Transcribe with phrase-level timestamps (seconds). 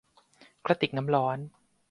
[0.65, 1.37] กระติกน้ำร้อน